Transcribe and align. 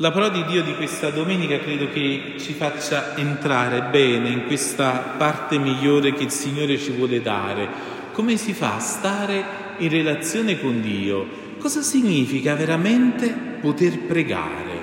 La 0.00 0.12
parola 0.12 0.30
di 0.30 0.44
Dio 0.44 0.62
di 0.62 0.76
questa 0.76 1.10
domenica 1.10 1.58
credo 1.58 1.88
che 1.88 2.34
ci 2.38 2.52
faccia 2.52 3.16
entrare 3.16 3.82
bene 3.90 4.28
in 4.28 4.46
questa 4.46 5.14
parte 5.18 5.58
migliore 5.58 6.12
che 6.12 6.22
il 6.22 6.30
Signore 6.30 6.78
ci 6.78 6.92
vuole 6.92 7.20
dare. 7.20 7.68
Come 8.12 8.36
si 8.36 8.52
fa 8.52 8.76
a 8.76 8.78
stare 8.78 9.44
in 9.78 9.88
relazione 9.88 10.60
con 10.60 10.80
Dio? 10.80 11.26
Cosa 11.58 11.82
significa 11.82 12.54
veramente 12.54 13.34
poter 13.60 13.98
pregare? 13.98 14.80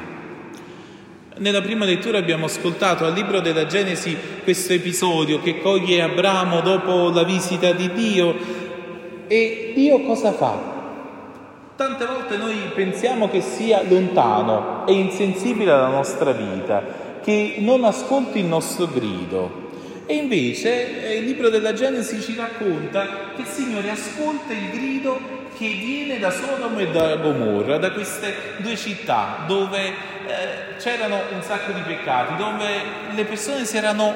Nella 1.37 1.61
prima 1.61 1.85
lettura 1.85 2.17
abbiamo 2.17 2.47
ascoltato 2.47 3.05
al 3.05 3.13
libro 3.13 3.39
della 3.39 3.67
Genesi 3.67 4.17
questo 4.43 4.73
episodio 4.73 5.39
che 5.39 5.61
coglie 5.61 6.01
Abramo 6.01 6.59
dopo 6.59 7.09
la 7.11 7.23
visita 7.23 7.71
di 7.71 7.89
Dio 7.93 8.35
e 9.27 9.71
Dio 9.73 10.01
cosa 10.01 10.33
fa? 10.33 10.74
Tante 11.75 12.05
volte 12.05 12.37
noi 12.37 12.55
pensiamo 12.73 13.27
che 13.27 13.41
sia 13.41 13.83
lontano 13.83 14.87
e 14.87 14.93
insensibile 14.93 15.71
alla 15.71 15.89
nostra 15.89 16.31
vita, 16.31 16.81
che 17.21 17.55
non 17.59 17.83
ascolti 17.83 18.39
il 18.39 18.45
nostro 18.45 18.87
grido. 18.87 19.63
E 20.05 20.15
invece 20.15 21.03
eh, 21.03 21.17
il 21.17 21.25
libro 21.25 21.49
della 21.49 21.73
Genesi 21.73 22.21
ci 22.21 22.33
racconta 22.37 23.33
che 23.35 23.41
il 23.41 23.47
Signore 23.47 23.89
ascolta 23.89 24.53
il 24.53 24.69
grido 24.69 25.19
che 25.57 25.67
viene 25.67 26.17
da 26.17 26.31
Sodoma 26.31 26.79
e 26.79 26.91
da 26.91 27.17
Gomorra, 27.17 27.77
da 27.77 27.91
queste 27.91 28.33
due 28.59 28.77
città 28.77 29.43
dove 29.45 29.87
eh, 29.87 30.77
c'erano 30.79 31.23
un 31.33 31.41
sacco 31.41 31.73
di 31.73 31.81
peccati, 31.81 32.37
dove 32.37 32.65
le 33.13 33.25
persone 33.25 33.65
si 33.65 33.75
erano 33.75 34.13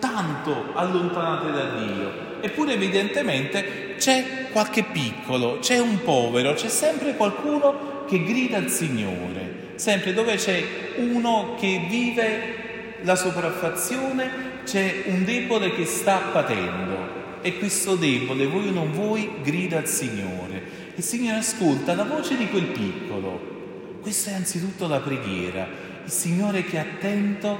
tanto 0.00 0.72
allontanate 0.74 1.50
da 1.50 1.64
Dio. 1.78 2.28
Eppure 2.42 2.74
evidentemente 2.74 3.89
c'è 4.00 4.48
qualche 4.50 4.82
piccolo, 4.84 5.58
c'è 5.58 5.78
un 5.78 6.02
povero, 6.02 6.54
c'è 6.54 6.70
sempre 6.70 7.14
qualcuno 7.14 8.06
che 8.08 8.24
grida 8.24 8.56
al 8.56 8.70
Signore, 8.70 9.72
sempre 9.74 10.14
dove 10.14 10.36
c'è 10.36 10.64
uno 10.96 11.54
che 11.60 11.84
vive 11.86 12.98
la 13.02 13.14
sopraffazione, 13.14 14.62
c'è 14.64 15.04
un 15.08 15.22
debole 15.24 15.74
che 15.74 15.84
sta 15.84 16.16
patendo 16.32 17.18
e 17.42 17.58
questo 17.58 17.94
debole, 17.94 18.46
voi 18.46 18.68
o 18.68 18.72
non 18.72 18.90
voi, 18.90 19.30
grida 19.42 19.76
al 19.76 19.86
Signore. 19.86 20.62
Il 20.96 21.04
Signore 21.04 21.38
ascolta 21.38 21.94
la 21.94 22.04
voce 22.04 22.38
di 22.38 22.48
quel 22.48 22.66
piccolo. 22.66 23.98
Questa 24.00 24.30
è 24.30 24.34
anzitutto 24.34 24.88
la 24.88 25.00
preghiera, 25.00 25.68
il 26.04 26.10
Signore 26.10 26.64
che 26.64 26.76
è 26.76 26.80
attento 26.80 27.58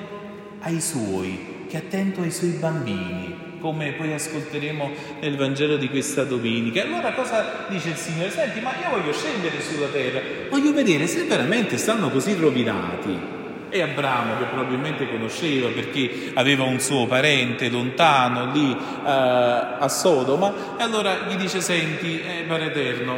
ai 0.61 0.81
suoi, 0.81 1.67
che 1.69 1.77
è 1.77 1.81
attento 1.81 2.23
ai 2.23 2.31
suoi 2.31 2.51
bambini, 2.53 3.50
come 3.61 3.93
poi 3.93 4.13
ascolteremo 4.13 4.91
nel 5.21 5.37
Vangelo 5.37 5.77
di 5.77 5.89
questa 5.89 6.25
domenica. 6.25 6.83
Allora 6.83 7.13
cosa 7.13 7.67
dice 7.69 7.91
il 7.91 7.97
Signore? 7.97 8.31
Senti, 8.31 8.61
ma 8.61 8.73
io 8.81 8.91
voglio 8.91 9.13
scendere 9.13 9.61
sulla 9.61 9.87
terra, 9.89 10.21
voglio 10.49 10.73
vedere 10.73 11.07
se 11.07 11.25
veramente 11.25 11.77
stanno 11.77 12.11
così 12.11 12.35
rovinati. 12.35 13.39
E 13.73 13.83
Abramo, 13.83 14.37
che 14.39 14.45
probabilmente 14.45 15.09
conosceva 15.09 15.69
perché 15.69 16.33
aveva 16.35 16.65
un 16.65 16.81
suo 16.81 17.07
parente 17.07 17.69
lontano 17.69 18.51
lì 18.53 18.73
eh, 18.73 18.77
a 19.05 19.89
Sodoma, 19.89 20.77
e 20.77 20.83
allora 20.83 21.29
gli 21.29 21.37
dice: 21.37 21.61
Senti, 21.61 22.21
eh, 22.21 22.45
Padre 22.49 22.67
Eterno, 22.67 23.17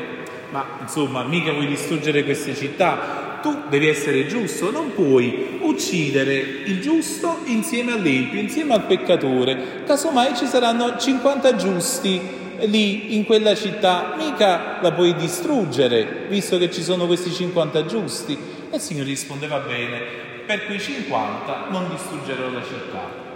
ma 0.51 0.79
insomma, 0.83 1.23
mica 1.23 1.53
vuoi 1.53 1.67
distruggere 1.67 2.23
queste 2.25 2.55
città? 2.55 3.31
tu 3.43 3.65
devi 3.69 3.89
essere 3.89 4.27
giusto, 4.27 4.71
non 4.71 4.95
puoi 4.95 5.52
uccidere 5.73 6.35
il 6.65 6.81
giusto 6.81 7.41
insieme 7.45 7.93
all'empio, 7.93 8.41
insieme 8.41 8.75
al 8.75 8.85
peccatore. 8.85 9.83
Casomai 9.87 10.37
ci 10.37 10.47
saranno 10.47 10.97
50 10.97 11.57
giusti 11.57 12.21
lì 12.61 13.17
in 13.17 13.25
quella 13.25 13.55
città, 13.55 14.15
mica 14.17 14.79
la 14.81 14.93
puoi 14.93 15.15
distruggere, 15.17 16.27
visto 16.29 16.59
che 16.59 16.71
ci 16.71 16.83
sono 16.83 17.07
questi 17.07 17.33
50 17.33 17.87
giusti. 17.87 18.39
E 18.71 18.77
il 18.77 18.81
Signore 18.81 19.09
rispondeva 19.09 19.59
bene, 19.59 20.01
per 20.47 20.67
quei 20.67 20.81
50 20.81 21.67
non 21.71 21.89
distruggerò 21.91 22.51
la 22.51 22.63
città. 22.63 23.32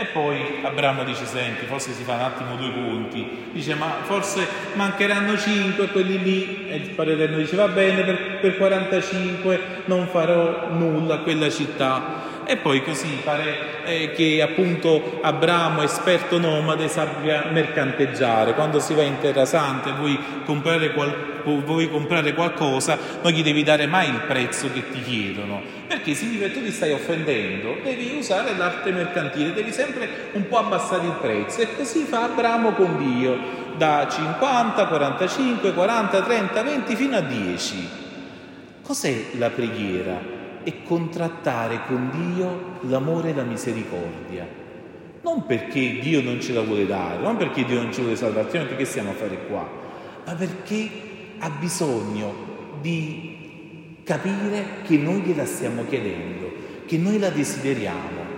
E 0.00 0.06
poi 0.06 0.60
Abramo 0.62 1.04
dice, 1.04 1.26
senti, 1.26 1.66
forse 1.66 1.92
si 1.92 2.04
fa 2.04 2.14
un 2.14 2.20
attimo 2.20 2.56
due 2.56 2.72
conti, 2.72 3.50
dice, 3.52 3.74
ma 3.74 3.96
forse 4.04 4.48
mancheranno 4.72 5.36
cinque 5.36 5.88
quelli 5.88 6.22
lì, 6.22 6.68
e 6.70 6.76
il 6.76 6.88
Padre 6.92 7.12
Eterno 7.12 7.36
dice, 7.36 7.54
va 7.54 7.68
bene, 7.68 8.02
per, 8.04 8.38
per 8.40 8.56
45 8.56 9.60
non 9.84 10.06
farò 10.06 10.70
nulla 10.70 11.16
a 11.16 11.18
quella 11.18 11.50
città. 11.50 12.19
E 12.50 12.56
poi 12.56 12.82
così 12.82 13.20
pare 13.22 13.84
eh, 13.84 14.10
che 14.10 14.42
appunto 14.42 15.20
Abramo, 15.22 15.82
esperto 15.82 16.36
nomade, 16.36 16.88
sappia 16.88 17.44
mercanteggiare. 17.52 18.54
Quando 18.54 18.80
si 18.80 18.92
va 18.92 19.02
in 19.02 19.20
Terra 19.20 19.44
Santa 19.44 19.90
e 19.90 19.92
vuoi 19.92 20.18
comprare, 20.44 20.92
qual- 20.92 21.14
vuoi 21.44 21.88
comprare 21.88 22.34
qualcosa, 22.34 22.98
non 23.22 23.30
gli 23.30 23.44
devi 23.44 23.62
dare 23.62 23.86
mai 23.86 24.08
il 24.08 24.22
prezzo 24.26 24.68
che 24.72 24.82
ti 24.90 25.00
chiedono, 25.00 25.62
perché 25.86 26.12
significa 26.14 26.48
che 26.48 26.54
tu 26.54 26.64
ti 26.64 26.72
stai 26.72 26.90
offendendo, 26.90 27.76
devi 27.84 28.16
usare 28.18 28.56
l'arte 28.56 28.90
mercantile, 28.90 29.52
devi 29.52 29.70
sempre 29.70 30.08
un 30.32 30.48
po' 30.48 30.58
abbassare 30.58 31.06
il 31.06 31.18
prezzo. 31.20 31.60
E 31.60 31.76
così 31.76 32.02
fa 32.02 32.24
Abramo 32.24 32.72
con 32.72 32.98
Dio, 32.98 33.38
da 33.76 34.08
50, 34.10 34.86
45, 34.88 35.72
40, 35.72 36.20
30, 36.20 36.62
20 36.64 36.96
fino 36.96 37.16
a 37.16 37.20
10. 37.20 37.88
Cos'è 38.82 39.26
la 39.38 39.50
preghiera? 39.50 40.38
E 40.62 40.82
contrattare 40.82 41.80
con 41.86 42.10
Dio 42.12 42.88
l'amore 42.88 43.30
e 43.30 43.34
la 43.34 43.42
misericordia. 43.42 44.46
Non 45.22 45.44
perché 45.46 45.98
Dio 46.00 46.22
non 46.22 46.40
ce 46.40 46.52
la 46.52 46.62
vuole 46.62 46.86
dare, 46.86 47.22
non 47.22 47.36
perché 47.36 47.64
Dio 47.64 47.82
non 47.82 47.92
ci 47.92 48.00
vuole 48.00 48.16
salvazione, 48.16 48.66
perché 48.66 48.84
stiamo 48.84 49.10
a 49.10 49.14
fare 49.14 49.46
qua, 49.46 49.68
ma 50.24 50.34
perché 50.34 50.88
ha 51.38 51.50
bisogno 51.50 52.48
di 52.80 53.98
capire 54.04 54.82
che 54.82 54.96
noi 54.96 55.20
gliela 55.20 55.44
stiamo 55.44 55.84
chiedendo, 55.86 56.50
che 56.86 56.96
noi 56.96 57.18
la 57.18 57.30
desideriamo. 57.30 58.28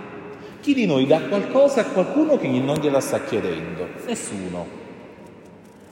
Chi 0.59 0.73
di 0.73 0.85
noi 0.85 1.05
dà 1.05 1.21
qualcosa 1.21 1.81
a 1.81 1.85
qualcuno 1.85 2.37
che 2.37 2.47
non 2.47 2.77
gliela 2.77 2.99
sta 2.99 3.21
chiedendo? 3.23 3.87
Nessuno. 4.05 4.81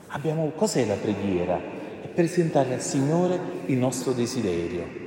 Abbiamo, 0.08 0.52
cos'è 0.54 0.86
la 0.86 0.94
preghiera? 0.94 1.60
È 2.02 2.06
presentare 2.08 2.74
al 2.74 2.80
Signore 2.80 3.38
il 3.66 3.76
nostro 3.76 4.12
desiderio. 4.12 5.01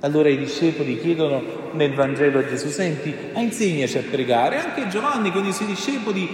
Allora 0.00 0.28
i 0.28 0.36
discepoli 0.36 1.00
chiedono 1.00 1.70
nel 1.72 1.94
Vangelo 1.94 2.40
a 2.40 2.46
Gesù, 2.46 2.68
senti, 2.68 3.14
insegnaci 3.34 3.96
a 3.96 4.02
pregare. 4.10 4.58
Anche 4.58 4.88
Giovanni 4.88 5.32
con 5.32 5.46
i 5.46 5.52
suoi 5.52 5.68
discepoli 5.68 6.28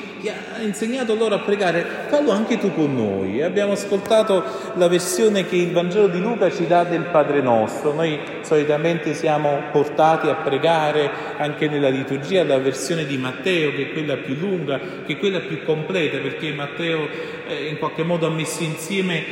ha 0.57 0.61
insegnato 0.63 1.15
loro 1.15 1.37
a 1.37 1.39
pregare, 1.39 1.87
fallo 2.09 2.33
anche 2.33 2.59
tu 2.59 2.75
con 2.75 2.93
noi. 2.93 3.41
Abbiamo 3.41 3.73
ascoltato 3.73 4.43
la 4.75 4.89
versione 4.89 5.47
che 5.47 5.55
il 5.55 5.71
Vangelo 5.71 6.09
di 6.09 6.19
Luca 6.19 6.51
ci 6.51 6.67
dà 6.67 6.83
del 6.83 7.05
Padre 7.05 7.41
nostro. 7.41 7.95
Noi 7.95 8.19
solitamente 8.41 9.15
siamo 9.15 9.63
portati 9.71 10.29
a 10.29 10.35
pregare 10.35 11.09
anche 11.37 11.69
nella 11.69 11.89
liturgia 11.89 12.43
la 12.43 12.59
versione 12.59 13.07
di 13.07 13.17
Matteo, 13.17 13.71
che 13.71 13.91
è 13.91 13.93
quella 13.93 14.17
più 14.17 14.35
lunga, 14.35 14.81
che 15.07 15.13
è 15.13 15.19
quella 15.19 15.39
più 15.39 15.63
completa, 15.65 16.19
perché 16.19 16.53
Matteo 16.53 17.09
eh, 17.47 17.69
in 17.69 17.79
qualche 17.79 18.03
modo 18.03 18.27
ha 18.27 18.31
messo 18.31 18.65
insieme 18.65 19.23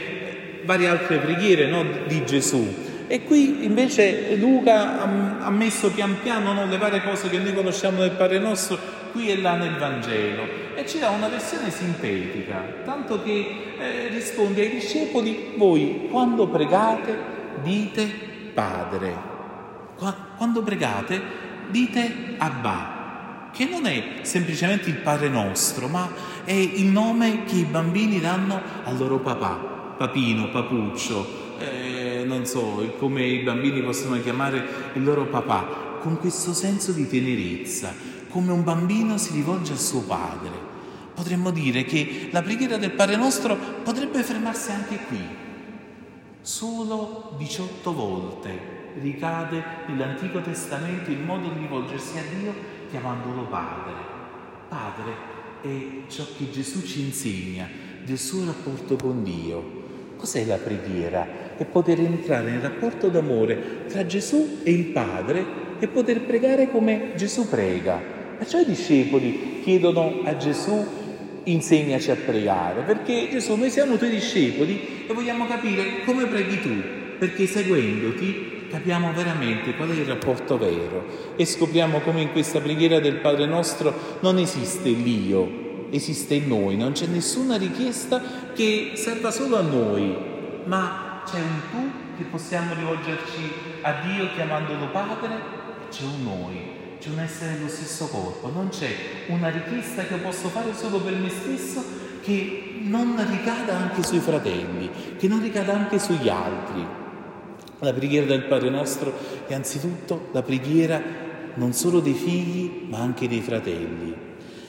varie 0.62 0.86
altre 0.86 1.16
preghiere 1.16 1.66
no, 1.66 1.84
di 2.06 2.24
Gesù. 2.24 2.89
E 3.12 3.24
qui 3.24 3.64
invece 3.64 4.36
Luca 4.36 5.00
ha 5.00 5.50
messo 5.50 5.90
pian 5.90 6.20
piano 6.22 6.52
no, 6.52 6.66
le 6.66 6.78
varie 6.78 7.02
cose 7.02 7.28
che 7.28 7.38
noi 7.38 7.52
conosciamo 7.52 8.02
nel 8.02 8.12
Padre 8.12 8.38
nostro 8.38 8.78
qui 9.10 9.30
e 9.30 9.40
là 9.40 9.56
nel 9.56 9.76
Vangelo 9.78 10.44
e 10.76 10.86
ci 10.86 11.00
dà 11.00 11.08
una 11.08 11.26
versione 11.26 11.72
sintetica, 11.72 12.82
tanto 12.84 13.20
che 13.20 13.74
eh, 13.76 14.08
risponde 14.10 14.60
ai 14.60 14.70
discepoli, 14.70 15.54
voi 15.56 16.06
quando 16.08 16.46
pregate 16.46 17.18
dite 17.64 18.08
Padre, 18.54 19.12
Qua, 19.96 20.14
quando 20.36 20.62
pregate 20.62 21.20
dite 21.68 22.36
Abba, 22.38 23.48
che 23.52 23.64
non 23.64 23.86
è 23.86 24.20
semplicemente 24.22 24.88
il 24.88 24.98
Padre 24.98 25.28
nostro, 25.28 25.88
ma 25.88 26.08
è 26.44 26.52
il 26.52 26.86
nome 26.86 27.42
che 27.42 27.56
i 27.56 27.64
bambini 27.64 28.20
danno 28.20 28.62
al 28.84 28.96
loro 28.96 29.18
papà, 29.18 29.94
papino, 29.98 30.48
papuccio. 30.50 31.48
Eh, 31.60 32.24
non 32.24 32.46
so, 32.46 32.94
come 32.98 33.22
i 33.22 33.42
bambini 33.42 33.82
possono 33.82 34.18
chiamare 34.22 34.90
il 34.94 35.04
loro 35.04 35.26
papà, 35.26 35.98
con 36.00 36.18
questo 36.18 36.54
senso 36.54 36.92
di 36.92 37.06
tenerezza, 37.06 37.92
come 38.30 38.50
un 38.50 38.64
bambino 38.64 39.18
si 39.18 39.34
rivolge 39.34 39.72
al 39.72 39.78
suo 39.78 40.00
padre. 40.00 40.50
Potremmo 41.12 41.50
dire 41.50 41.84
che 41.84 42.28
la 42.30 42.40
preghiera 42.40 42.78
del 42.78 42.92
Padre 42.92 43.16
nostro 43.16 43.54
potrebbe 43.82 44.22
fermarsi 44.22 44.70
anche 44.70 45.00
qui. 45.06 45.20
Solo 46.40 47.34
18 47.36 47.92
volte 47.92 48.78
ricade 49.02 49.62
nell'Antico 49.88 50.40
Testamento 50.40 51.10
il 51.10 51.18
modo 51.18 51.50
di 51.50 51.58
rivolgersi 51.58 52.16
a 52.16 52.22
Dio 52.38 52.54
chiamandolo 52.88 53.42
Padre. 53.48 53.92
Padre 54.68 55.12
è 55.60 56.10
ciò 56.10 56.24
che 56.38 56.50
Gesù 56.50 56.82
ci 56.86 57.02
insegna 57.02 57.68
del 58.02 58.18
suo 58.18 58.46
rapporto 58.46 58.96
con 58.96 59.22
Dio. 59.22 60.16
Cos'è 60.16 60.46
la 60.46 60.56
preghiera? 60.56 61.49
E 61.60 61.66
poter 61.66 62.00
entrare 62.00 62.52
nel 62.52 62.60
rapporto 62.60 63.08
d'amore 63.08 63.84
tra 63.86 64.06
Gesù 64.06 64.60
e 64.62 64.72
il 64.72 64.86
Padre 64.86 65.44
e 65.78 65.88
poter 65.88 66.22
pregare 66.22 66.70
come 66.70 67.12
Gesù 67.16 67.50
prega. 67.50 68.00
Perciò 68.38 68.60
i 68.60 68.64
discepoli 68.64 69.60
chiedono 69.62 70.22
a 70.24 70.38
Gesù 70.38 70.82
insegnaci 71.44 72.10
a 72.10 72.16
pregare, 72.16 72.80
perché 72.80 73.28
Gesù 73.30 73.56
noi 73.56 73.68
siamo 73.68 73.96
tuoi 73.98 74.08
discepoli 74.08 75.04
e 75.06 75.12
vogliamo 75.12 75.46
capire 75.46 76.02
come 76.06 76.24
preghi 76.24 76.62
tu, 76.62 76.70
perché 77.18 77.46
seguendoti 77.46 78.68
capiamo 78.70 79.12
veramente 79.12 79.74
qual 79.74 79.90
è 79.90 79.92
il 79.92 80.06
rapporto 80.06 80.56
vero 80.56 81.34
e 81.36 81.44
scopriamo 81.44 82.00
come 82.00 82.22
in 82.22 82.32
questa 82.32 82.60
preghiera 82.60 83.00
del 83.00 83.16
Padre 83.16 83.44
nostro 83.44 84.18
non 84.20 84.38
esiste 84.38 84.88
l'io, 84.88 85.88
esiste 85.90 86.32
in 86.36 86.48
noi, 86.48 86.78
non 86.78 86.92
c'è 86.92 87.04
nessuna 87.04 87.58
richiesta 87.58 88.22
che 88.54 88.92
serva 88.94 89.30
solo 89.30 89.58
a 89.58 89.62
noi, 89.62 90.16
ma 90.64 91.09
c'è 91.30 91.38
un 91.38 91.60
tu 91.70 92.16
che 92.16 92.24
possiamo 92.24 92.74
rivolgerci 92.74 93.52
a 93.82 93.92
Dio 94.04 94.32
chiamandolo 94.34 94.88
Padre 94.88 95.58
c'è 95.88 96.02
un 96.02 96.22
noi 96.24 96.78
c'è 96.98 97.08
un 97.08 97.20
essere 97.20 97.54
dello 97.54 97.68
stesso 97.68 98.08
corpo, 98.08 98.50
non 98.50 98.68
c'è 98.68 98.88
una 99.28 99.48
richiesta 99.48 100.02
che 100.04 100.16
posso 100.16 100.48
fare 100.48 100.74
solo 100.74 101.00
per 101.00 101.14
me 101.14 101.30
stesso 101.30 101.82
che 102.20 102.80
non 102.82 103.16
ricada 103.26 103.74
anche 103.74 104.02
sui 104.02 104.18
fratelli, 104.18 104.90
che 105.16 105.26
non 105.26 105.40
ricada 105.40 105.72
anche 105.72 105.98
sugli 105.98 106.28
altri. 106.28 106.86
La 107.78 107.92
preghiera 107.94 108.26
del 108.26 108.44
Padre 108.44 108.68
nostro 108.68 109.14
è 109.46 109.54
anzitutto 109.54 110.28
la 110.32 110.42
preghiera 110.42 111.00
non 111.54 111.72
solo 111.72 112.00
dei 112.00 112.12
figli 112.12 112.86
ma 112.90 112.98
anche 112.98 113.26
dei 113.26 113.40
fratelli. 113.40 114.14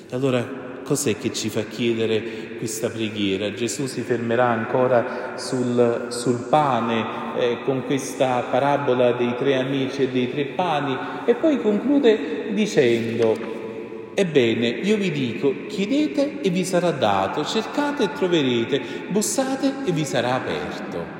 E 0.10 0.16
allora 0.16 0.61
cos'è 0.84 1.18
che 1.18 1.32
ci 1.34 1.50
fa 1.50 1.64
chiedere 1.64 2.58
questa 2.58 2.90
preghiera? 2.90 3.54
Gesù 3.54 3.86
si 3.86 4.02
fermerà 4.02 4.48
ancora 4.48 5.34
sul, 5.36 6.08
sul 6.10 6.48
pane 6.50 7.06
eh, 7.38 7.58
con 7.64 7.86
questa 7.86 8.44
parabola 8.50 9.14
dei 9.14 9.36
tre 9.38 9.58
amici 9.58 10.04
e 10.04 10.10
dei 10.10 10.30
tre 10.32 10.46
pani 10.46 10.98
e 11.26 11.36
poi 11.36 11.60
conclude 11.60 12.52
dicendo 12.54 13.60
Ebbene, 14.14 14.68
io 14.68 14.98
vi 14.98 15.10
dico, 15.10 15.54
chiedete 15.68 16.42
e 16.42 16.50
vi 16.50 16.66
sarà 16.66 16.92
dato, 16.92 17.46
cercate 17.46 18.04
e 18.04 18.12
troverete, 18.12 18.82
bussate 19.08 19.86
e 19.86 19.92
vi 19.94 20.04
sarà 20.04 20.36
aperto. 20.36 21.20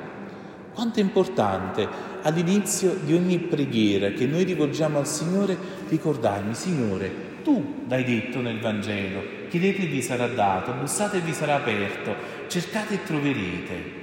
Quanto 0.74 1.00
è 1.00 1.02
importante 1.02 1.88
all'inizio 2.22 2.94
di 3.02 3.14
ogni 3.14 3.38
preghiera 3.38 4.10
che 4.10 4.26
noi 4.26 4.44
rivolgiamo 4.44 4.98
al 4.98 5.06
Signore 5.06 5.56
ricordarmi, 5.88 6.54
Signore, 6.54 7.31
tu 7.42 7.84
l'hai 7.88 8.04
detto 8.04 8.40
nel 8.40 8.58
Vangelo, 8.58 9.22
chiedete 9.48 9.82
e 9.82 9.86
vi 9.86 10.02
sarà 10.02 10.26
dato, 10.28 10.72
bussate 10.72 11.18
e 11.18 11.20
vi 11.20 11.32
sarà 11.32 11.56
aperto, 11.56 12.14
cercate 12.46 12.94
e 12.94 13.02
troverete. 13.02 14.00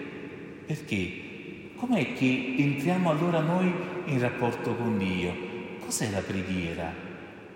Perché? 0.65 1.27
Com'è 1.75 2.13
che 2.13 2.55
entriamo 2.57 3.09
allora 3.09 3.39
noi 3.39 3.73
in 4.05 4.19
rapporto 4.19 4.75
con 4.75 4.97
Dio? 4.97 5.33
Cos'è 5.79 6.09
la 6.11 6.19
preghiera? 6.19 6.93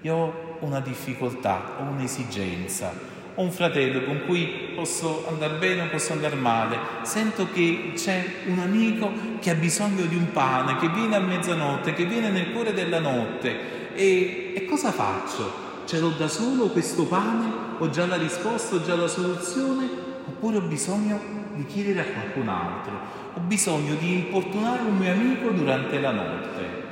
Io 0.02 0.16
ho 0.16 0.58
una 0.62 0.80
difficoltà, 0.80 1.76
ho 1.80 1.84
un'esigenza, 1.84 2.94
ho 3.36 3.42
un 3.42 3.52
fratello 3.52 4.04
con 4.04 4.24
cui 4.26 4.72
posso 4.76 5.26
andare 5.28 5.56
bene 5.56 5.84
o 5.84 5.90
posso 5.90 6.14
andare 6.14 6.36
male, 6.36 6.78
sento 7.04 7.48
che 7.52 7.92
c'è 7.96 8.24
un 8.48 8.60
amico 8.60 9.12
che 9.40 9.50
ha 9.50 9.56
bisogno 9.56 10.06
di 10.06 10.16
un 10.16 10.32
pane, 10.32 10.78
che 10.78 10.90
viene 10.90 11.16
a 11.16 11.20
mezzanotte, 11.20 11.94
che 11.94 12.06
viene 12.06 12.30
nel 12.30 12.52
cuore 12.52 12.74
della 12.74 13.00
notte 13.00 13.94
e, 13.94 14.54
e 14.56 14.66
cosa 14.66 14.92
faccio? 14.92 15.63
Ce 15.86 16.00
l'ho 16.00 16.10
da 16.10 16.28
solo 16.28 16.68
questo 16.68 17.06
pane? 17.06 17.52
Ho 17.80 17.90
già 17.90 18.06
la 18.06 18.16
risposta, 18.16 18.76
ho 18.76 18.84
già 18.84 18.96
la 18.96 19.08
soluzione? 19.08 19.90
Oppure 20.26 20.58
ho 20.58 20.62
bisogno 20.62 21.20
di 21.56 21.66
chiedere 21.66 22.00
a 22.00 22.14
qualcun 22.14 22.48
altro? 22.48 22.94
Ho 23.36 23.40
bisogno 23.42 23.96
di 23.96 24.14
importunare 24.14 24.82
un 24.84 24.98
mio 24.98 25.12
amico 25.12 25.50
durante 25.50 26.00
la 26.00 26.12
notte? 26.12 26.83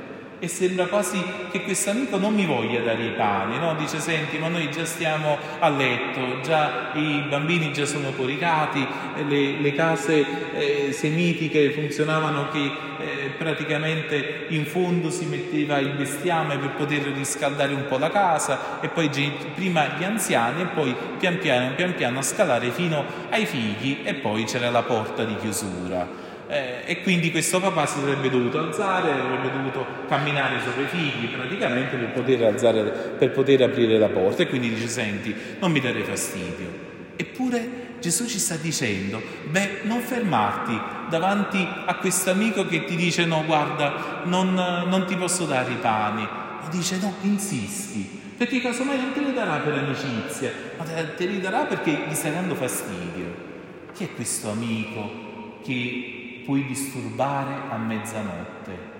E 0.42 0.48
sembra 0.48 0.86
quasi 0.86 1.22
che 1.52 1.62
questo 1.62 1.90
amico 1.90 2.18
non 2.18 2.34
mi 2.34 2.44
voglia 2.44 2.80
dare 2.80 3.04
i 3.04 3.12
pani, 3.12 3.60
no? 3.60 3.76
dice 3.76 4.00
senti 4.00 4.38
ma 4.38 4.48
noi 4.48 4.72
già 4.72 4.84
stiamo 4.84 5.38
a 5.60 5.68
letto, 5.68 6.40
già 6.42 6.90
i 6.94 7.22
bambini 7.28 7.72
già 7.72 7.86
sono 7.86 8.10
coricati, 8.10 8.84
le, 9.28 9.60
le 9.60 9.72
case 9.72 10.26
eh, 10.52 10.90
semitiche 10.90 11.70
funzionavano 11.70 12.48
che 12.48 12.58
eh, 12.58 13.30
praticamente 13.38 14.46
in 14.48 14.66
fondo 14.66 15.10
si 15.10 15.26
metteva 15.26 15.78
il 15.78 15.90
bestiame 15.90 16.58
per 16.58 16.70
poter 16.70 17.02
riscaldare 17.02 17.72
un 17.72 17.86
po' 17.86 17.98
la 17.98 18.10
casa 18.10 18.80
e 18.80 18.88
poi 18.88 19.08
prima 19.54 19.94
gli 19.96 20.02
anziani 20.02 20.62
e 20.62 20.66
poi 20.66 20.92
pian 21.20 21.38
piano, 21.38 21.72
pian 21.76 21.94
piano 21.94 22.18
a 22.18 22.22
scalare 22.22 22.72
fino 22.72 23.04
ai 23.30 23.46
figli 23.46 24.00
e 24.02 24.14
poi 24.14 24.42
c'era 24.42 24.70
la 24.70 24.82
porta 24.82 25.22
di 25.22 25.36
chiusura. 25.36 26.31
Eh, 26.48 26.82
e 26.84 27.02
quindi 27.02 27.30
questo 27.30 27.60
papà 27.60 27.86
si 27.86 28.00
sarebbe 28.00 28.28
dovuto 28.28 28.58
alzare, 28.58 29.12
avrebbe 29.12 29.50
dovuto 29.50 29.86
camminare 30.08 30.60
sopra 30.60 30.82
i 30.82 30.86
figli 30.86 31.28
praticamente 31.28 31.96
per 31.96 32.10
poter, 32.10 32.42
alzare, 32.42 32.82
per 32.82 33.30
poter 33.30 33.62
aprire 33.62 33.96
la 33.98 34.08
porta 34.08 34.42
e 34.42 34.48
quindi 34.48 34.68
dice 34.68 34.88
senti 34.88 35.34
non 35.60 35.70
mi 35.70 35.80
dare 35.80 36.02
fastidio. 36.02 36.90
Eppure 37.16 37.90
Gesù 38.00 38.26
ci 38.26 38.40
sta 38.40 38.56
dicendo, 38.56 39.22
beh, 39.48 39.82
non 39.84 40.00
fermarti 40.00 40.78
davanti 41.08 41.66
a 41.86 41.94
questo 41.94 42.30
amico 42.30 42.66
che 42.66 42.84
ti 42.84 42.96
dice 42.96 43.24
no, 43.24 43.44
guarda, 43.44 44.22
non, 44.24 44.54
non 44.54 45.04
ti 45.06 45.14
posso 45.16 45.44
dare 45.44 45.70
i 45.70 45.76
pani. 45.76 46.22
Ma 46.22 46.68
dice 46.68 46.98
no, 47.00 47.14
insisti, 47.22 48.20
perché 48.36 48.60
casomai 48.60 48.96
non 48.96 49.12
te 49.12 49.20
li 49.20 49.32
darà 49.32 49.58
per 49.58 49.74
amicizia, 49.74 50.52
ma 50.76 50.84
te 50.84 51.26
li 51.26 51.40
darà 51.40 51.60
perché 51.60 52.06
gli 52.08 52.14
stai 52.14 52.32
dando 52.32 52.56
fastidio. 52.56 53.50
Chi 53.94 54.04
è 54.04 54.14
questo 54.14 54.50
amico 54.50 55.60
che 55.62 56.21
puoi 56.44 56.64
disturbare 56.66 57.54
a 57.70 57.76
mezzanotte, 57.76 58.90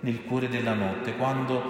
nel 0.00 0.24
cuore 0.24 0.48
della 0.48 0.74
notte, 0.74 1.16
quando 1.16 1.62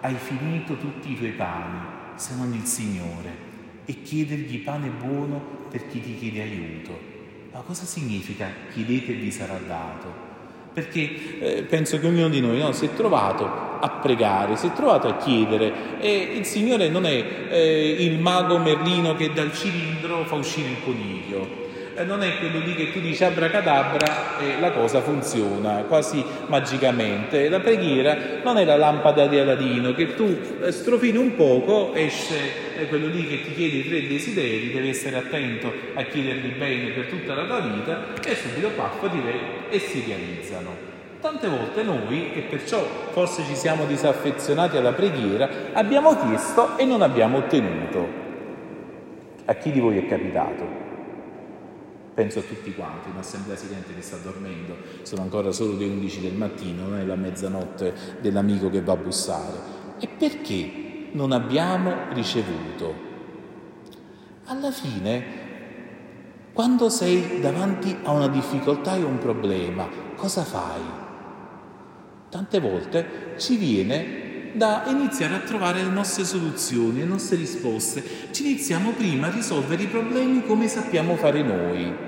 hai 0.00 0.14
finito 0.14 0.76
tutti 0.76 1.12
i 1.12 1.16
tuoi 1.16 1.32
pani, 1.32 1.78
se 2.14 2.34
non 2.36 2.52
il 2.52 2.64
Signore, 2.64 3.46
e 3.84 4.02
chiedergli 4.02 4.62
pane 4.62 4.88
buono 4.88 5.40
per 5.70 5.88
chi 5.88 6.00
ti 6.00 6.16
chiede 6.16 6.42
aiuto. 6.42 6.98
Ma 7.52 7.60
cosa 7.60 7.84
significa 7.84 8.48
chiedete 8.72 9.12
e 9.12 9.14
vi 9.14 9.30
sarà 9.30 9.58
dato? 9.66 10.26
Perché 10.72 11.38
eh, 11.40 11.62
penso 11.62 11.98
che 11.98 12.06
ognuno 12.06 12.28
di 12.28 12.40
noi 12.40 12.58
no, 12.58 12.72
si 12.72 12.86
è 12.86 12.94
trovato 12.94 13.78
a 13.80 13.88
pregare, 13.88 14.56
si 14.56 14.66
è 14.66 14.72
trovato 14.72 15.08
a 15.08 15.16
chiedere 15.16 15.98
e 16.00 16.36
il 16.36 16.44
Signore 16.44 16.88
non 16.88 17.06
è 17.06 17.48
eh, 17.50 17.96
il 18.00 18.18
mago 18.18 18.58
Merlino 18.58 19.14
che 19.14 19.32
dal 19.32 19.52
cilindro 19.52 20.24
fa 20.24 20.34
uscire 20.34 20.68
il 20.68 20.82
coniglio 20.84 21.66
non 22.04 22.22
è 22.22 22.38
quello 22.38 22.58
lì 22.58 22.74
che 22.74 22.92
tu 22.92 23.00
dici 23.00 23.24
abracadabra 23.24 24.38
e 24.38 24.60
la 24.60 24.70
cosa 24.72 25.00
funziona 25.00 25.84
quasi 25.88 26.24
magicamente. 26.46 27.48
La 27.48 27.60
preghiera 27.60 28.16
non 28.42 28.58
è 28.58 28.64
la 28.64 28.76
lampada 28.76 29.26
di 29.26 29.38
Aladino 29.38 29.92
che 29.92 30.14
tu 30.14 30.38
eh, 30.62 30.70
strofini 30.70 31.16
un 31.16 31.34
poco, 31.34 31.94
esce 31.94 32.76
eh, 32.78 32.88
quello 32.88 33.06
lì 33.08 33.26
che 33.26 33.42
ti 33.42 33.54
chiede 33.54 33.76
i 33.78 33.88
tre 33.88 34.06
desideri, 34.06 34.72
devi 34.72 34.88
essere 34.88 35.16
attento 35.16 35.72
a 35.94 36.02
chiederli 36.02 36.48
bene 36.50 36.90
per 36.90 37.06
tutta 37.06 37.34
la 37.34 37.44
tua 37.44 37.60
vita 37.60 38.14
e 38.24 38.34
subito 38.34 38.70
paffo 38.76 39.08
ti 39.08 39.20
e 39.70 39.78
si 39.78 40.04
realizzano. 40.06 40.86
Tante 41.20 41.48
volte 41.48 41.82
noi, 41.82 42.32
e 42.32 42.40
perciò 42.42 42.80
forse 43.10 43.42
ci 43.44 43.56
siamo 43.56 43.86
disaffezionati 43.86 44.76
alla 44.76 44.92
preghiera, 44.92 45.48
abbiamo 45.72 46.16
chiesto 46.16 46.78
e 46.78 46.84
non 46.84 47.02
abbiamo 47.02 47.38
ottenuto. 47.38 48.26
A 49.46 49.54
chi 49.54 49.72
di 49.72 49.80
voi 49.80 49.98
è 49.98 50.06
capitato? 50.06 50.87
Penso 52.18 52.40
a 52.40 52.42
tutti 52.42 52.74
quanti, 52.74 53.10
un'assemblea 53.10 53.54
silente 53.54 53.94
che 53.94 54.02
sta 54.02 54.16
dormendo, 54.16 54.74
sono 55.02 55.22
ancora 55.22 55.52
solo 55.52 55.76
le 55.76 55.84
11 55.84 56.20
del 56.20 56.34
mattino, 56.34 56.88
non 56.88 56.98
è 56.98 57.04
la 57.04 57.14
mezzanotte 57.14 57.94
dell'amico 58.20 58.68
che 58.70 58.82
va 58.82 58.94
a 58.94 58.96
bussare. 58.96 59.56
E 60.00 60.08
perché 60.08 61.10
non 61.12 61.30
abbiamo 61.30 62.12
ricevuto? 62.14 62.92
Alla 64.46 64.72
fine, 64.72 65.24
quando 66.52 66.88
sei 66.88 67.38
davanti 67.38 67.96
a 68.02 68.10
una 68.10 68.26
difficoltà 68.26 68.96
e 68.96 69.04
un 69.04 69.18
problema, 69.18 69.88
cosa 70.16 70.42
fai? 70.42 70.82
Tante 72.30 72.58
volte 72.58 73.34
ci 73.36 73.56
viene 73.56 74.50
da 74.54 74.86
iniziare 74.88 75.36
a 75.36 75.40
trovare 75.40 75.84
le 75.84 75.90
nostre 75.90 76.24
soluzioni, 76.24 76.98
le 76.98 77.04
nostre 77.04 77.36
risposte. 77.36 78.02
Ci 78.32 78.44
iniziamo 78.44 78.90
prima 78.90 79.28
a 79.28 79.30
risolvere 79.30 79.84
i 79.84 79.86
problemi 79.86 80.44
come 80.44 80.66
sappiamo 80.66 81.14
fare 81.14 81.42
noi. 81.42 82.07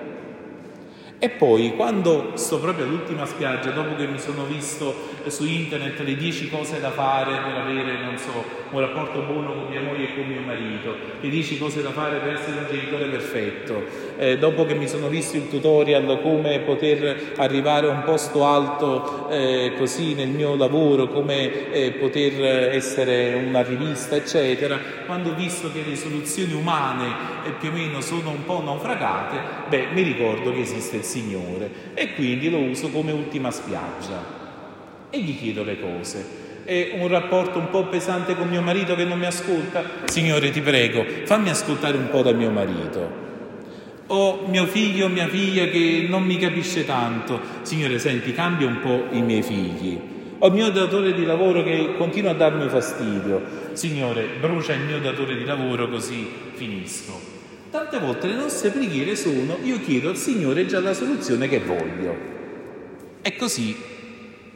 E 1.22 1.28
poi 1.28 1.74
quando 1.76 2.30
sto 2.36 2.58
proprio 2.60 2.86
all'ultima 2.86 3.26
spiaggia, 3.26 3.72
dopo 3.72 3.94
che 3.94 4.06
mi 4.06 4.18
sono 4.18 4.46
visto 4.46 5.08
su 5.26 5.44
internet 5.44 6.00
le 6.00 6.16
10 6.16 6.48
cose 6.48 6.80
da 6.80 6.90
fare 6.90 7.32
per 7.44 7.60
avere, 7.60 8.02
non 8.02 8.16
so, 8.16 8.42
un 8.70 8.80
rapporto 8.80 9.20
buono 9.20 9.52
con 9.52 9.66
mia 9.68 9.82
moglie 9.82 10.04
e 10.04 10.14
con 10.14 10.24
mio 10.24 10.40
marito, 10.40 10.94
le 11.20 11.28
10 11.28 11.58
cose 11.58 11.82
da 11.82 11.90
fare 11.90 12.20
per 12.20 12.32
essere 12.32 12.60
un 12.60 12.66
genitore 12.70 13.04
perfetto, 13.08 13.84
eh, 14.16 14.38
dopo 14.38 14.64
che 14.64 14.74
mi 14.74 14.88
sono 14.88 15.08
visto 15.08 15.36
il 15.36 15.50
tutorial 15.50 16.20
come 16.22 16.60
poter 16.60 17.34
arrivare 17.36 17.88
a 17.88 17.90
un 17.90 18.02
posto 18.04 18.46
alto 18.46 19.28
eh, 19.28 19.74
così 19.76 20.14
nel 20.14 20.28
mio 20.28 20.56
lavoro, 20.56 21.08
come 21.08 21.70
eh, 21.70 21.90
poter 21.90 22.74
essere 22.74 23.34
una 23.34 23.60
rivista, 23.60 24.16
eccetera, 24.16 24.78
quando 25.04 25.32
ho 25.32 25.34
visto 25.34 25.70
che 25.70 25.84
le 25.86 25.96
soluzioni 25.96 26.54
umane 26.54 27.08
eh, 27.44 27.50
più 27.58 27.68
o 27.68 27.72
meno 27.72 28.00
sono 28.00 28.30
un 28.30 28.42
po' 28.46 28.62
naufragate, 28.62 29.36
beh, 29.68 29.88
mi 29.92 30.00
ricordo 30.00 30.50
che 30.52 30.60
esiste 30.60 30.96
il 30.96 31.08
Signore 31.10 31.70
e 31.94 32.14
quindi 32.14 32.48
lo 32.48 32.58
uso 32.58 32.88
come 32.90 33.10
ultima 33.10 33.50
spiaggia 33.50 34.38
e 35.10 35.20
gli 35.20 35.36
chiedo 35.36 35.64
le 35.64 35.80
cose. 35.80 36.38
È 36.62 36.92
un 37.00 37.08
rapporto 37.08 37.58
un 37.58 37.68
po' 37.68 37.86
pesante 37.86 38.36
con 38.36 38.48
mio 38.48 38.62
marito 38.62 38.94
che 38.94 39.04
non 39.04 39.18
mi 39.18 39.26
ascolta? 39.26 39.82
Signore, 40.04 40.50
ti 40.50 40.60
prego, 40.60 41.04
fammi 41.24 41.50
ascoltare 41.50 41.96
un 41.96 42.08
po' 42.10 42.22
da 42.22 42.32
mio 42.32 42.50
marito. 42.50 43.28
O 44.06 44.46
mio 44.46 44.66
figlio 44.66 45.06
o 45.06 45.08
mia 45.08 45.26
figlia 45.26 45.66
che 45.66 46.06
non 46.08 46.22
mi 46.22 46.38
capisce 46.38 46.84
tanto. 46.84 47.40
Signore, 47.62 47.98
senti, 47.98 48.32
cambia 48.32 48.68
un 48.68 48.80
po' 48.80 49.06
i 49.10 49.22
miei 49.22 49.42
figli. 49.42 49.98
Ho 50.38 50.46
il 50.46 50.52
mio 50.52 50.70
datore 50.70 51.12
di 51.12 51.24
lavoro 51.24 51.64
che 51.64 51.96
continua 51.96 52.30
a 52.30 52.34
darmi 52.34 52.68
fastidio. 52.68 53.42
Signore, 53.72 54.26
brucia 54.40 54.74
il 54.74 54.82
mio 54.82 55.00
datore 55.00 55.36
di 55.36 55.44
lavoro 55.44 55.88
così 55.88 56.24
finisco. 56.54 57.29
Tante 57.70 58.00
volte 58.00 58.26
le 58.26 58.34
nostre 58.34 58.70
preghiere 58.70 59.14
sono 59.14 59.56
io 59.62 59.78
chiedo 59.80 60.08
al 60.08 60.16
Signore 60.16 60.66
già 60.66 60.80
la 60.80 60.92
soluzione 60.92 61.46
che 61.48 61.60
voglio. 61.60 62.16
E 63.22 63.36
così 63.36 63.76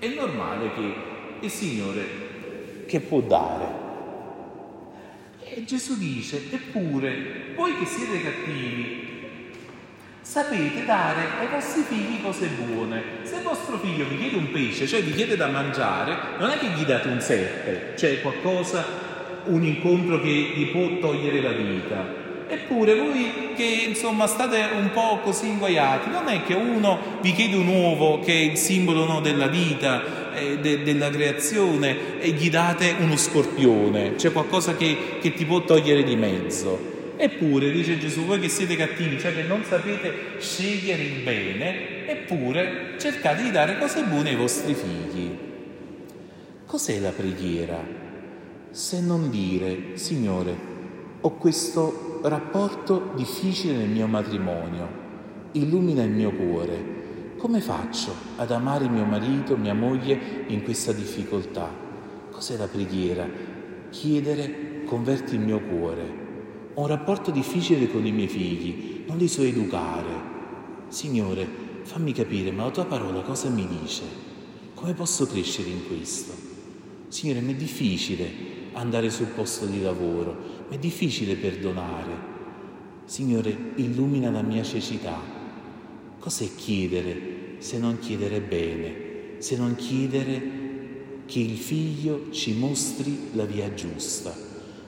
è 0.01 0.09
normale 0.09 0.73
che 0.75 0.95
il 1.39 1.51
Signore 1.51 2.05
che 2.87 2.99
può 2.99 3.21
dare. 3.21 3.83
E 5.45 5.63
Gesù 5.65 5.97
dice, 5.97 6.43
eppure, 6.51 7.53
voi 7.55 7.79
che 7.79 7.87
siete 7.87 8.21
cattivi, 8.21 9.07
sapete 10.21 10.85
dare 10.85 11.21
ai 11.39 11.47
vostri 11.53 11.83
figli 11.83 12.21
cose 12.21 12.49
buone. 12.49 13.03
Se 13.23 13.43
vostro 13.45 13.79
figlio 13.79 14.09
vi 14.09 14.19
chiede 14.19 14.39
un 14.39 14.51
pesce, 14.51 14.89
cioè 14.89 15.05
vi 15.05 15.13
chiede 15.13 15.37
da 15.37 15.47
mangiare, 15.47 16.37
non 16.41 16.51
è 16.51 16.59
che 16.59 16.67
gli 16.67 16.85
date 16.85 17.07
un 17.07 17.21
serpe, 17.21 17.97
cioè 17.97 18.21
qualcosa, 18.21 18.85
un 19.45 19.63
incontro 19.63 20.21
che 20.21 20.31
gli 20.31 20.67
può 20.73 20.99
togliere 20.99 21.41
la 21.41 21.53
vita. 21.53 22.24
Eppure 22.55 22.95
voi 22.95 23.53
che 23.57 23.87
insomma 23.89 24.29
state 24.29 24.65
un 24.77 24.91
po' 24.93 25.19
così 25.25 25.49
inguaiati, 25.49 26.09
non 26.09 26.29
è 26.29 26.45
che 26.45 26.55
uno 26.55 27.19
vi 27.21 27.33
chiede 27.33 27.57
un 27.57 27.67
uovo 27.67 28.21
che 28.21 28.33
è 28.33 28.43
il 28.45 28.57
simbolo 28.57 29.05
no, 29.07 29.21
della 29.21 29.49
vita, 29.49 30.33
eh, 30.35 30.59
de, 30.59 30.85
della 30.85 31.11
creazione 31.11 32.21
e 32.21 32.31
gli 32.31 32.49
date 32.51 32.95
uno 33.01 33.17
scorpione, 33.17 34.17
cioè 34.17 34.31
qualcosa 34.31 34.77
che, 34.77 35.19
che 35.21 35.35
ti 35.35 35.45
può 35.45 35.65
togliere 35.65 36.05
di 36.05 36.15
mezzo. 36.15 36.93
Eppure, 37.17 37.73
dice 37.73 37.99
Gesù, 37.99 38.25
voi 38.25 38.39
che 38.39 38.49
siete 38.49 38.77
cattivi, 38.77 39.19
cioè 39.19 39.35
che 39.35 39.43
non 39.43 39.65
sapete 39.65 40.37
scegliere 40.39 41.03
il 41.03 41.23
bene, 41.25 42.07
eppure 42.07 42.95
cercate 42.99 43.43
di 43.43 43.51
dare 43.51 43.79
cose 43.79 44.05
buone 44.05 44.31
ai 44.31 44.37
vostri 44.37 44.75
figli. 44.75 45.37
Cos'è 46.67 47.01
la 47.01 47.11
preghiera? 47.11 47.85
Se 48.71 49.01
non 49.01 49.29
dire, 49.29 49.97
Signore, 49.97 50.57
ho 51.21 51.31
questo 51.37 52.14
rapporto 52.29 53.13
difficile 53.15 53.75
nel 53.75 53.89
mio 53.89 54.07
matrimonio, 54.07 54.89
illumina 55.53 56.03
il 56.03 56.11
mio 56.11 56.33
cuore. 56.33 56.93
Come 57.37 57.61
faccio 57.61 58.13
ad 58.37 58.51
amare 58.51 58.89
mio 58.89 59.05
marito, 59.05 59.57
mia 59.57 59.75
moglie 59.75 60.45
in 60.49 60.63
questa 60.63 60.93
difficoltà? 60.93 61.69
Cos'è 62.31 62.57
la 62.57 62.67
preghiera? 62.67 63.29
Chiedere, 63.91 64.85
converti 64.85 65.35
il 65.35 65.41
mio 65.41 65.61
cuore 65.61 66.23
ho 66.77 66.81
un 66.81 66.87
rapporto 66.89 67.31
difficile 67.31 67.89
con 67.89 68.05
i 68.05 68.11
miei 68.11 68.27
figli, 68.27 69.05
non 69.07 69.17
li 69.17 69.29
so 69.29 69.43
educare. 69.43 70.33
Signore, 70.89 71.47
fammi 71.83 72.13
capire, 72.13 72.51
ma 72.51 72.65
la 72.65 72.73
tua 72.73 72.85
parola 72.85 73.21
cosa 73.21 73.49
mi 73.49 73.67
dice? 73.81 74.03
Come 74.75 74.93
posso 74.93 75.27
crescere 75.27 75.69
in 75.69 75.87
questo? 75.87 76.33
Signore, 77.07 77.41
mi 77.43 77.53
è 77.53 77.57
difficile 77.57 78.29
andare 78.75 79.11
sul 79.11 79.27
posto 79.27 79.67
di 79.67 79.83
lavoro, 79.83 80.67
mi 80.69 80.77
è 80.77 80.79
difficile 80.79 81.35
perdonare. 81.35 82.33
Signore, 83.05 83.57
illumina 83.77 84.31
la 84.31 84.43
mia 84.43 84.63
cecità. 84.63 85.21
Cos'è 86.19 86.49
chiedere 86.55 87.57
se 87.59 87.79
non 87.79 87.99
chiedere 87.99 88.41
bene, 88.41 88.95
se 89.39 89.57
non 89.57 89.75
chiedere 89.75 90.63
che 91.27 91.39
il 91.39 91.57
figlio 91.57 92.27
ci 92.31 92.55
mostri 92.55 93.31
la 93.33 93.45
via 93.45 93.73
giusta? 93.75 94.35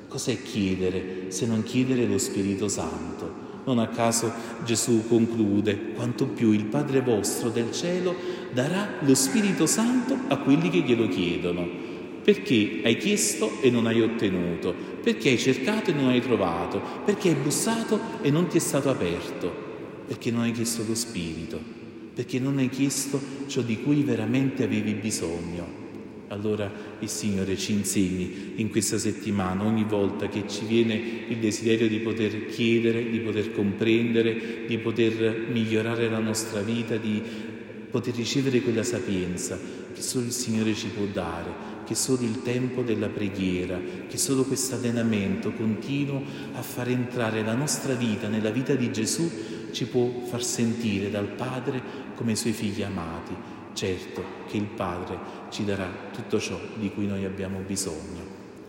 Cos'è 0.08 0.42
chiedere 0.42 1.30
se 1.30 1.46
non 1.46 1.62
chiedere 1.62 2.06
lo 2.06 2.18
Spirito 2.18 2.68
Santo? 2.68 3.44
Non 3.66 3.78
a 3.80 3.88
caso 3.88 4.32
Gesù 4.64 5.08
conclude, 5.08 5.92
quanto 5.92 6.26
più 6.26 6.52
il 6.52 6.66
Padre 6.66 7.00
vostro 7.00 7.50
del 7.50 7.72
cielo 7.72 8.14
darà 8.52 8.88
lo 9.00 9.14
Spirito 9.14 9.66
Santo 9.66 10.16
a 10.28 10.38
quelli 10.38 10.70
che 10.70 10.80
glielo 10.80 11.08
chiedono. 11.08 11.85
Perché 12.26 12.80
hai 12.82 12.96
chiesto 12.96 13.62
e 13.62 13.70
non 13.70 13.86
hai 13.86 14.00
ottenuto? 14.00 14.74
Perché 15.00 15.28
hai 15.28 15.38
cercato 15.38 15.90
e 15.90 15.94
non 15.94 16.08
hai 16.08 16.20
trovato? 16.20 16.82
Perché 17.04 17.28
hai 17.28 17.36
bussato 17.36 18.00
e 18.20 18.32
non 18.32 18.48
ti 18.48 18.56
è 18.56 18.60
stato 18.60 18.90
aperto? 18.90 19.48
Perché 20.08 20.32
non 20.32 20.40
hai 20.40 20.50
chiesto 20.50 20.82
lo 20.84 20.96
Spirito? 20.96 21.60
Perché 22.12 22.40
non 22.40 22.58
hai 22.58 22.68
chiesto 22.68 23.20
ciò 23.46 23.60
di 23.60 23.80
cui 23.80 24.02
veramente 24.02 24.64
avevi 24.64 24.94
bisogno? 24.94 25.84
Allora 26.26 26.68
il 26.98 27.08
Signore 27.08 27.56
ci 27.56 27.74
insegni 27.74 28.54
in 28.56 28.70
questa 28.70 28.98
settimana, 28.98 29.62
ogni 29.62 29.84
volta 29.84 30.26
che 30.26 30.48
ci 30.48 30.64
viene 30.64 31.00
il 31.28 31.36
desiderio 31.36 31.86
di 31.86 32.00
poter 32.00 32.46
chiedere, 32.46 33.08
di 33.08 33.20
poter 33.20 33.52
comprendere, 33.52 34.64
di 34.66 34.78
poter 34.78 35.46
migliorare 35.52 36.08
la 36.08 36.18
nostra 36.18 36.60
vita, 36.62 36.96
di 36.96 37.22
poter 37.88 38.16
ricevere 38.16 38.62
quella 38.62 38.82
sapienza 38.82 39.56
che 39.94 40.02
solo 40.02 40.26
il 40.26 40.32
Signore 40.32 40.74
ci 40.74 40.88
può 40.88 41.06
dare, 41.10 41.75
che 41.86 41.94
solo 41.94 42.22
il 42.22 42.42
tempo 42.42 42.82
della 42.82 43.08
preghiera, 43.08 43.80
che 44.08 44.18
solo 44.18 44.44
questo 44.44 44.74
allenamento 44.74 45.52
continuo 45.52 46.22
a 46.54 46.62
far 46.62 46.88
entrare 46.88 47.42
la 47.42 47.54
nostra 47.54 47.94
vita 47.94 48.28
nella 48.28 48.50
vita 48.50 48.74
di 48.74 48.92
Gesù 48.92 49.30
ci 49.70 49.86
può 49.86 50.22
far 50.24 50.42
sentire 50.42 51.10
dal 51.10 51.28
Padre 51.28 51.80
come 52.14 52.32
i 52.32 52.36
suoi 52.36 52.52
figli 52.52 52.82
amati 52.82 53.56
certo 53.76 54.24
che 54.48 54.56
il 54.56 54.64
Padre 54.64 55.18
ci 55.50 55.64
darà 55.64 55.88
tutto 56.10 56.40
ciò 56.40 56.58
di 56.76 56.90
cui 56.90 57.06
noi 57.06 57.24
abbiamo 57.24 57.60
bisogno. 57.60 58.35